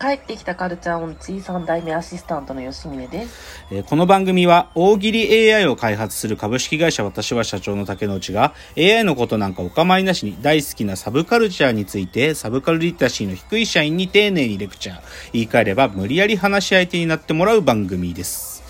[0.00, 3.64] 帰ってきたカルチャーオンチ3代目アシスタントの吉峰です。
[3.70, 15.00] えーこの番組は大喜利 AI を開発する株式会社私は社長の竹之内が AI のことなんかお構いなしに大好きなサブカルチャーについてサブカルリテラシーの低い社員に丁寧にレクチャー
[15.32, 18.62] 言い換えれば無理やり話し相手になってもらう番組です。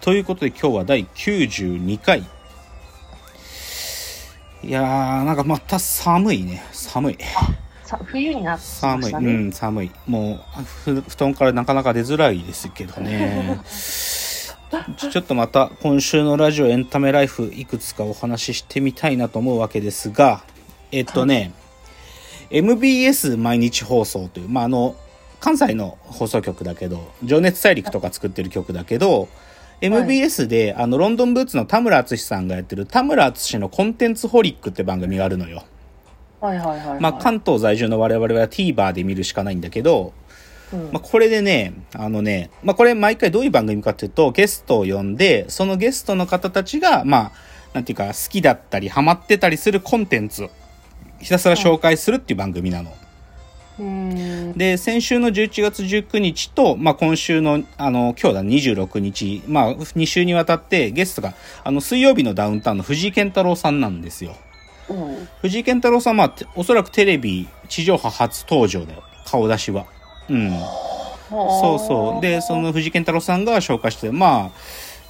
[0.00, 2.24] ということで今日は第92回。
[4.62, 6.62] いやーなんかまた寒いね。
[6.72, 7.18] 寒い。
[7.96, 9.32] 冬になってきま寒い、したね。
[9.32, 9.90] うん、寒い。
[10.06, 10.40] も
[10.86, 13.60] う、布団からなかなか出づらいですけどね。
[14.96, 20.42] ちょっとまた今週のラジオエンタメライフいくつかお話ししてみたいなと思うわけですが、
[20.92, 21.52] えっとね、
[22.50, 24.94] MBS 毎日放送という、まあ、あの、
[25.40, 29.28] 関西の放送局だけど、情熱大陸とか作ってる曲だけど、
[29.80, 35.62] MBS で、あの、ロンドンブーツの田村淳さんがやってる田村淳のコンテンツホリックって番組があるのよ。
[36.40, 37.00] はいはいはい、はい。
[37.00, 40.12] まあ、関東在住の我々は TVer で見るしかないんだけど、
[40.72, 47.32] うんまあ、これでね、あのね、まあ、これ毎回どういう番組かっていうと、ゲストを呼んで、そのゲストの方たちが、まあ、
[47.72, 50.50] なんていうか、好きだったり、ハマってたりするコンテンツを、
[51.20, 52.92] ひたすら紹介するっていう番組なの。
[54.56, 64.36] で、先週の11月19日と、まあ、今週の、あの、今日だ、26日、まあ、2週にわたってゲストが、あの、水曜日のダウンタウンの藤井健太郎さんなんですよ。
[65.42, 69.02] 藤井健太郎さんは、おそらくテレビ地上波初登場だよ。
[69.26, 69.86] 顔出しは。
[70.28, 70.50] うん。
[71.30, 72.22] そうそう。
[72.22, 74.50] で、その藤井健太郎さんが紹介して、まあ、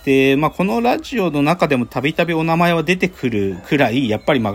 [0.05, 4.55] で、まあ、このラジオの中でもたびたびお名前は出てくるくらい、やっぱりまあ、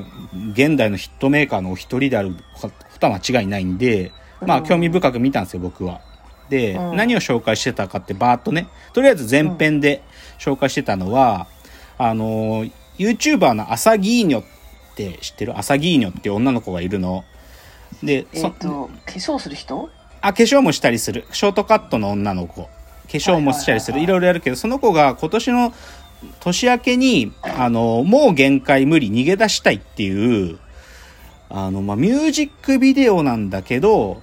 [0.52, 4.12] 現代のヒットメーカーのお一人であることは間違いないんで、
[4.46, 6.02] まあ、興味深く見たんですよ、僕は。
[6.50, 10.03] で、うん何を紹介してたかってバーっとね、とりあえず前編で
[10.40, 11.47] 紹介してたのは、
[11.97, 12.66] あの、
[12.97, 14.44] YouTuber のアサギーニョっ
[14.96, 15.58] て知ってる？
[15.58, 17.24] アサギーニョって女の子がいるの。
[18.02, 19.90] で、えっ、そと、化粧する人？
[20.22, 21.26] あ、化粧もしたりする。
[21.31, 22.64] ショートカットの女の子。
[22.64, 22.70] 化
[23.08, 23.98] 粧もしたりする。
[23.98, 25.74] はいいろいろやるけど、その子が今年の
[26.40, 30.58] 年明けに、あの、もう限界無理逃げ出したいっていう、
[31.50, 34.22] あの、まあ、ミュージックビデオなんだけど、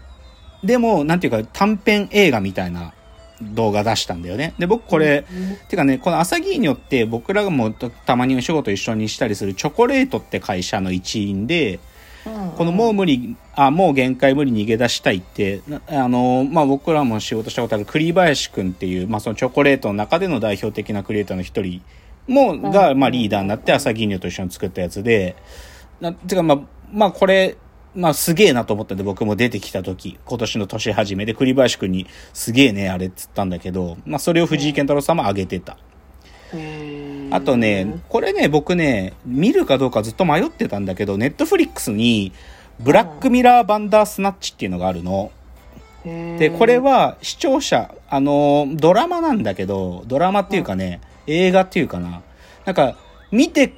[0.64, 2.94] でも、なんていうか短編映画みたいな
[3.42, 4.54] 動画出したんだよね。
[4.58, 5.24] で、僕これ、
[5.68, 7.74] てかね、このアサギーニョって僕らがもう
[8.06, 11.80] たまにお仕事一緒にしたりするチョコレートって会社の一員で、うん
[12.56, 21.82] このもう無理、あ、もう限界無理逃げ出したいって、なあの、まあ、僕らも仕事したことある栗林くんっていう、まあ、そのチョコレートの中での代表的なクリエイターの一人
[22.28, 25.36] も、が、まあ、リーダーになって朝銀乳と一緒に作ったやつで、
[26.00, 26.60] なてか、まあ、
[26.92, 27.56] まあ、これ、
[27.94, 35.76] まあ、すげえなと思ったんで、僕も出てきた時、今年の年始めで栗林くんに、すげえね、あれっつったんだけど、まあ、それを藤井健太郎さんも挙げてた。
[37.30, 42.32] あとね、これね、僕ね、見るかどうかずっと迷ってたんだけど、ネットフリックスに、
[42.80, 45.30] ブラックミラーバンダースナッチっていうのがあるの。
[46.04, 52.22] で、これは視聴者、あの、ドラマなんだけど、ドラマっていうかね、映画っていうかな。
[52.64, 52.96] なんか、
[53.30, 53.74] 見て、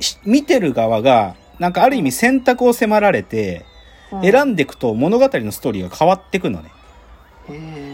[0.00, 3.64] し見てる側が、なんかある意味選択を迫られて、
[4.22, 6.70] 選んでいくと物語のストーリーが変わってくのね。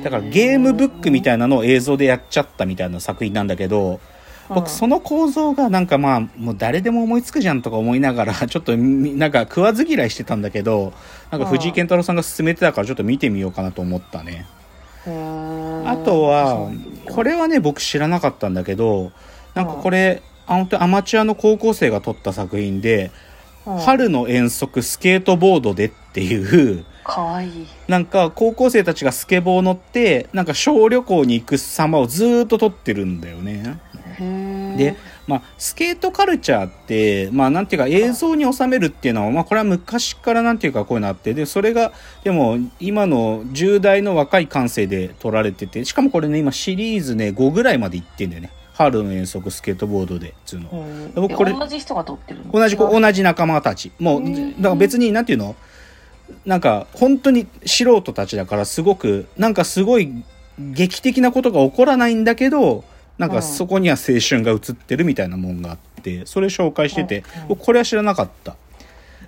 [0.02, 4.00] だからゲームブックみたいなのを映像でやっちゃったみたいな作品なんだけど、
[4.48, 10.92] 僕その構造がなんかまあもう誰でも思いつくじゃんとか思いながら ちょっとみなんか食わず嫌いしてたんだけど
[11.30, 14.46] なんか藤井健太郎さんが勧めてたからちょっと見てみようかなと思ったね。
[15.06, 16.70] ああとは
[17.10, 19.12] これはね僕知らなかったんだけど
[19.54, 23.10] なんかこれあ本当にアマチュアの高校生が撮った作品で
[23.64, 26.84] 「春の遠足スケートボードで」っていう。
[27.04, 27.66] かわいい。
[27.86, 33.78] なんか高校生たちがスケボー乗ってなんか小旅行に行く様をずーっと撮ってるんだよね。
[34.76, 48.50] で、まあ、スケートカルチャーって、まあ、なんていうか映像に収めるっていうのは、まあ、これは昔からなんていうかこういうのあって、で、それが、でも、今の10代の若い感性で撮られてて、しかもこれね、今シリーズね、5ぐらいまで行ってんだよね。
[48.74, 50.68] 春の遠足スケートボードで、つうの。
[50.70, 51.12] うん。
[51.14, 52.52] 僕これえ同じ人が撮ってるの？
[52.52, 53.92] 同じ子、同じ仲間たち。
[54.00, 54.56] もう、うん。
[54.56, 55.54] だから別に、なんていうの？
[56.44, 60.24] なんか、本当に素人たちだから、すごく、なんかすごい
[60.58, 62.84] 劇的なことが起こらないんだけど、
[63.16, 68.56] なんかそこには青春が映ってるみたいなもんがあって、それ紹介してて、僕これは知らなかった。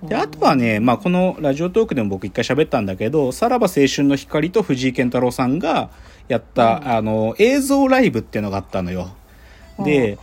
[0.03, 5.89] で、あとはね、まあこのラジオトークでも僕一回喋ったんだけど、さらば青春の光と藤井健太郎さんが
[6.27, 9.09] やった、あの、映像ライブっていうのがあったのよ。
[9.79, 10.17] で、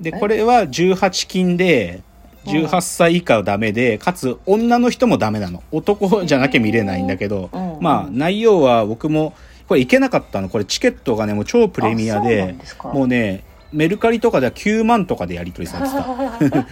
[0.00, 0.20] で、え？
[0.20, 2.02] これは18金で、
[2.46, 5.62] 18歳以下はダメで、かつ女の人もダメなの。
[5.72, 7.78] 男じゃなきゃ見れないんだけど、うん。
[7.80, 9.34] まあ内容は僕も、
[9.68, 10.48] これ行けなかったの。
[10.48, 12.54] これチケットがね、もう超プレミアで
[12.84, 13.42] もうね、
[13.72, 16.66] メルカリとかでは9万とかでやり取りされてた。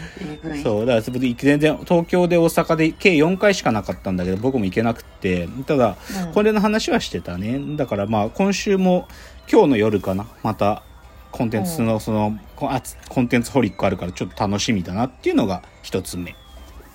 [0.63, 5.97] そう、だから全然東京で大阪で計4回しかなかったんだけど、僕も行けなくって、ただ、
[6.27, 6.33] うん。
[6.33, 7.61] これの話はしてたね。
[7.77, 9.09] だからまあ今週も
[9.51, 10.85] 今日の夜かな、また
[11.37, 16.37] コンテンツのその、こあつコンテンツホリックあるからちょっと楽しみだなっていうのが一つ目。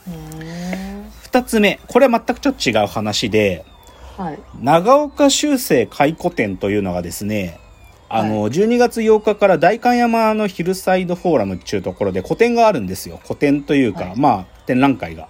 [0.08, 1.02] うー。
[1.02, 3.66] ん二つ目、これは全くちょっと違う話で、
[4.18, 4.40] はい。
[4.62, 7.60] 長岡修正回顧展というのがですね、
[8.08, 13.20] あの、12月8日から代官山のヒルサイドフォーラムっていうところで個展があるんですよ。
[13.28, 14.14] 個展というか、はい。
[14.16, 15.28] まあ、展覧会が。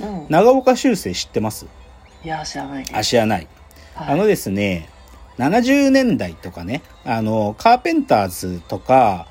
[0.00, 0.26] うん。
[0.28, 1.66] 長岡秀星知ってます？
[2.24, 3.46] いや知らないあ、知らない。
[3.94, 4.14] はい。
[4.14, 4.88] あのですね、
[5.38, 9.26] 70年代とかね、あの、カーペンターズとか、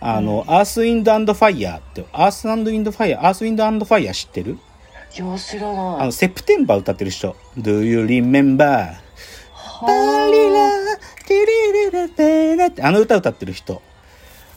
[0.00, 4.58] あの、アースウィンドファイヤーって、アースウィンドファイヤー、アースウィンドファイヤー知ってる？
[5.16, 7.36] いや知らあないの、セプテンバー歌ってる人。
[7.56, 8.66] Do you remember?
[8.66, 8.96] は
[9.80, 9.86] パ
[10.30, 13.80] リラ、ティリリラテラって、あの歌歌ってる人。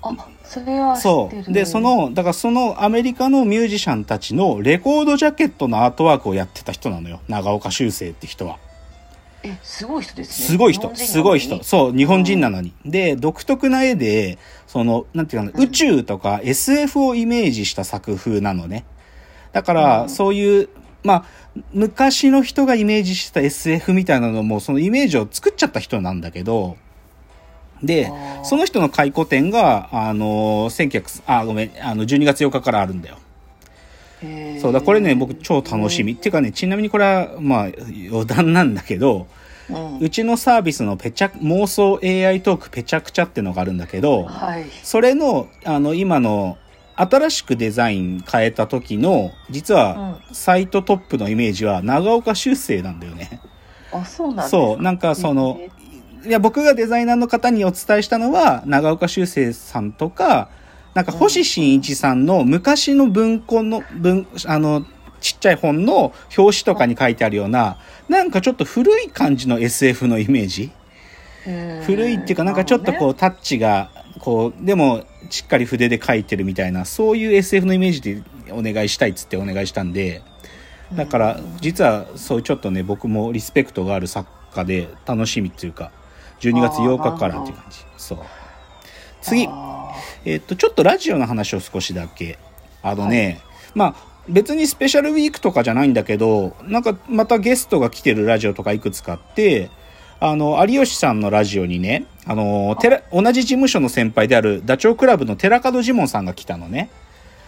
[0.02, 1.54] あそれは知ってるそう。
[1.54, 7.22] で、その、だからそのアメリカのミュージシャンたちのレコードジャケットのアートワークをやってた人なのよ。
[7.28, 8.58] 長岡修正って人は。
[9.48, 11.64] えすごい人ですねすごい人、すごい人。
[11.64, 12.74] そう、日本人なのに。
[12.86, 18.86] で、独特な絵で、その、なんていうかな、うん宇宙とか SF をイメージした作風なのね。
[19.52, 20.70] だから、うんそういう、
[21.04, 21.26] まあ、
[21.74, 26.78] 昔の人がイメージした SF みたいなのも、そのイメージを作っちゃった人なんだけど、
[27.84, 28.12] で
[28.44, 33.18] その人の回顧展が、あの、1900、あ、ごめん、あの、12月8日からあるんだよ。
[34.62, 36.14] そうだ、これね、僕超楽しみ。
[36.14, 37.68] っていうかね、ちなみにこれは、まあ、
[38.10, 39.28] 余談なんだけど、
[39.70, 40.00] うん。
[40.00, 44.66] うちのサービスのペチャ、妄想 AI トークペチャクチャってのがあるんだけど、はい。
[44.84, 46.58] それの、あの、今の、
[46.96, 53.40] 新しくデザイン変えた時の、実は、サイトトップのイメージは、長岡修正なんだよね。
[53.92, 55.70] あそうなんそう、なんかそのへ、
[56.28, 60.50] いや、僕がデザイナーの方にお伝えしたのは、長岡修正さんとか、
[60.98, 64.84] なんか星新一さんの昔の文庫の、文、あの、
[65.22, 67.78] ちっちゃい本の表紙とかに書いてあるような、
[68.10, 70.72] なんかちょっと古い感じの SF のイメージ？
[71.46, 73.92] ー古いっていうかなんかちょっとこうタッチが
[74.22, 80.24] こうでもしっかり筆で描いてるみたいなそういう SF のイメージでお願いしたいっつってお願いしたんで
[80.96, 85.92] だから実はそういうちょっとね僕もリスペクトがある作家で楽しみっていうか
[86.40, 87.78] 12月8日からっていう感じ。
[87.98, 88.20] そう。
[89.22, 89.48] 次。
[89.48, 89.77] あ
[90.28, 92.38] えっとちょっとラジオの話を少しだけ。
[92.84, 93.42] あのね、
[93.74, 93.96] まあ
[94.30, 99.70] 別にスペシャルウィークとかじゃないんだけどなんかまたゲストが来てるラジオとかいくつかあって
[100.20, 106.90] あの有吉さんのラジオにねあの寺同じ事務所の先輩であるダチョウ倶楽部の寺門ジモンさんが来たのね。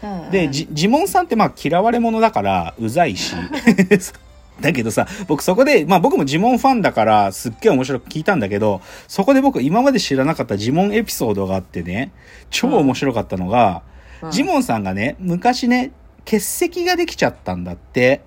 [0.02, 0.32] ーうん。
[0.32, 3.36] で、じジモンさんってまあ嫌われ者だからうざいし
[4.62, 12.12] だけどさ僕そこでまあ僕もジモンファンだからすっげえ面白く聞いたんだけどそこで僕今まで知らなかったジモンエピソードがあってね
[12.50, 13.84] 超面白かったのが、
[14.22, 14.32] うん。
[14.32, 15.92] ジモンさんがね、昔ね、
[16.26, 18.22] 結石ができちゃったんだって。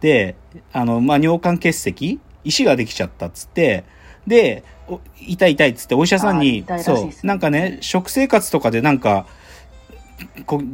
[0.00, 0.36] で、
[0.72, 3.84] あの、まあ、尿管結石石ができちゃったっつって、
[4.26, 9.26] で、お痛い痛いっつってお医者さんに痛い、らしいそう、なんかね、食生活とかでなんか、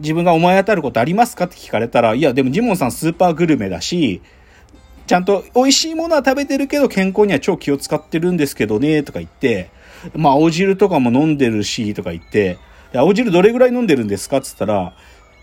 [0.00, 1.46] 自分が思い当たることありますか？
[1.46, 4.20] って聞かれたら、いや、でもジモンさんスーパーグルメだし、
[5.08, 9.70] ちゃんと美味しいものは食べてるけど健康には超気を使ってるんですけどね、とか言って、
[10.14, 12.58] まあ、青汁とかも飲んでるし、とか言って、
[12.94, 14.36] 青汁どれぐらい飲んでるんですか？
[14.36, 14.94] っつったら、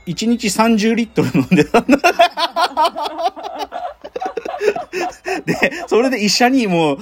[0.05, 1.97] 1日30リットル飲んでたんだ。
[5.45, 6.97] で、それで医者にもう、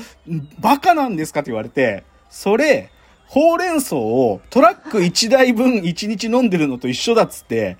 [0.59, 2.89] バカなんですかって言われて、それ、
[3.27, 7.77] ほうれん草をトラック1台分1日飲んでるのと一緒だっつって、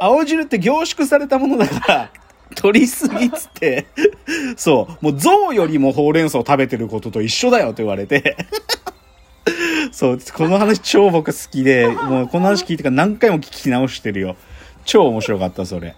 [0.00, 2.12] 青汁って凝縮されたものだから、
[2.54, 3.86] 取りすぎっつって、
[4.56, 8.36] そう、もう象よりもほうれん草を食べてることと一緒だよって言われて、
[9.92, 14.36] そう、この話超僕好きで、もうこの話聞いてから何回も聞き直してるよ。
[14.84, 15.94] 超面白かった、それ。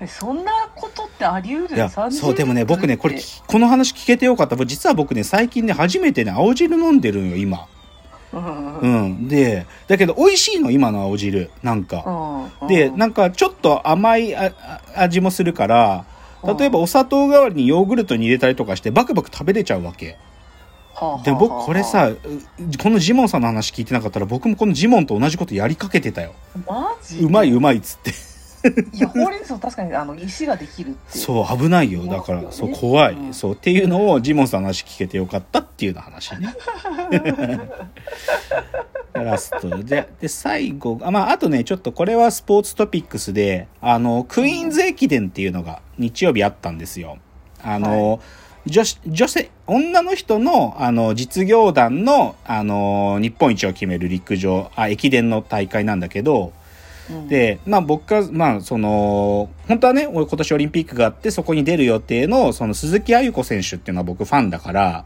[0.00, 1.76] えそんなことってあり得る？
[1.76, 4.56] いや、30そう、でもね、僕ね、これこの話聞けてよかった。
[4.66, 7.66] 実は僕ね、最近ね、初めてね、青汁飲んでるんよ、今。
[8.82, 9.28] うん。
[9.28, 11.50] で、だけど美味しいの、今の青汁。
[11.62, 12.50] なんか。
[12.60, 14.34] うんで、なんかちょっと甘い
[14.96, 16.04] 味もするから、
[16.58, 20.16] 例えばお砂糖代わりにヨーグルトに入れたりとかして、バクバク食べれちゃうわけ。
[21.24, 22.18] で、僕これさ、う
[22.80, 26.34] このジモンさんの話聞いてなかったら、僕もこのジモンと同じことやりかけてたよ。
[27.20, 28.33] うまいうまいっつって。
[28.92, 32.06] いやほうれん草確かにあの石ができるってそう、危ないよ。
[32.06, 33.16] だから、そう、怖い。
[33.32, 36.54] そう、っていうのを、ジモンさんの話聞けてよかったっていうの話ね。
[39.12, 47.18] ラストで、で、最後、あ、まあ、あとね、ちょっとこれはスポーツトピックスで、あの、クイーンズ駅伝っていうのが日曜日あったんですよ。
[47.62, 48.20] あの、
[48.66, 56.52] 女子、女性、女の人の、あの、実業団の、あの、日本一を決める陸上、あ、駅伝の大会なんだけど、
[57.10, 65.04] うん、で、まあ僕が、まあその、本当はね、俺今年オリンピックがあって、そこに出る予定の、その鈴木亜由子選手っていうのは僕ファンだから、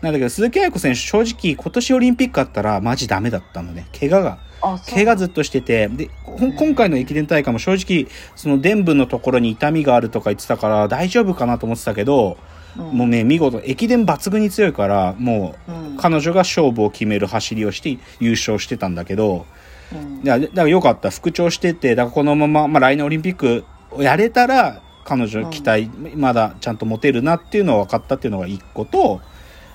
[0.00, 3.86] なんだけど、鈴木亜由子選手正直今年オリンピックあったらマジダメだったのね。
[3.98, 4.38] 怪我が。
[4.86, 12.38] 怪我ずっとしてて、で、今回の駅伝大会も正直、その伝部のところに痛みがあるとか言ってたから大丈夫かなと思ってたけど、
[12.76, 12.84] うん。
[12.96, 15.94] もうね、見事、駅伝抜群に強いから、もうん。
[15.94, 19.46] う、彼女が勝負を決める走りをして優勝してたんだけど、
[19.92, 21.10] うんだからよかった。
[21.10, 29.20] 復調してて、だからこのまま、まあ来年オリンピックをやれたら、彼女期待、まだちゃんと持てるなっていうのは分かったっていうのが一個と、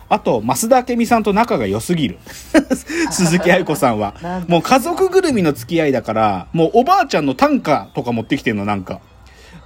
[0.10, 2.18] あと、増田明美さんと仲が良すぎる。
[3.12, 4.16] 鈴木愛子さんは
[4.50, 9.02] もう家族ぐるみの付き合いだから、もうおばあちゃんの短歌とか持ってきてんの、なんか。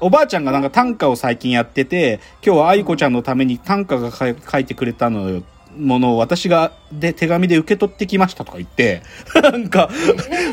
[0.01, 5.43] おばあちゃんがなんか短歌を最近やってて、今日は愛子ちゃんのために短歌が書いてくれたのよ。
[5.77, 9.01] ものを私がで手紙で受け取ってきましたとか言って、
[9.41, 9.89] なんか、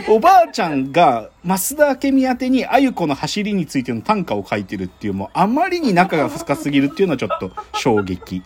[0.09, 8.43] おばあちゃんが増田明美宛てにあゆ子の走りについての短歌を書いてるっていう、もうあまりに仲が深すぎるっていうのはちょっと衝撃。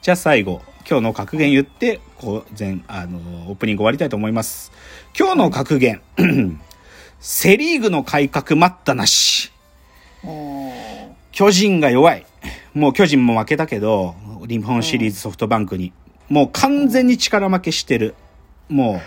[0.00, 3.18] じゃあ最後、今日の格言言って、こう、全、あの、
[3.50, 4.72] オープニング終わりたいと思います。
[5.18, 6.02] 今日の格言。
[7.20, 9.52] セリーグの改革待ったなし。
[10.24, 10.72] うん
[11.32, 12.26] 巨人が弱い。
[12.74, 14.14] もう巨人も負けたけど、
[14.48, 15.92] 日本シリーズソフトバンクに。
[16.28, 18.14] もう完全に力負けしてる。
[18.68, 19.00] もう、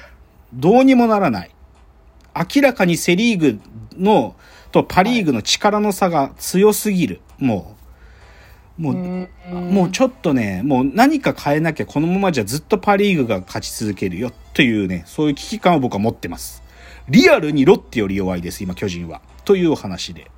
[0.54, 1.52] どうにもならない。
[2.36, 3.60] 明らかにセリーグ
[3.98, 4.36] の、
[4.72, 7.22] とパリーグの力の差が強すぎる。
[7.40, 7.76] も
[8.78, 9.30] う、もう、うん
[9.72, 16.62] もうちょっとね、もう何か変えなきゃこのままじゃずっとパリーグが勝ち続けるよというね、そういう危機感を僕は持ってます。
[17.08, 19.22] リアルにロッテより弱いです、今巨人は。
[19.46, 20.30] というお話で。